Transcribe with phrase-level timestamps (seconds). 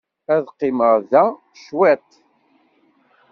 [0.33, 1.23] Ad qqimeɣ da
[1.63, 2.09] cwiṭ.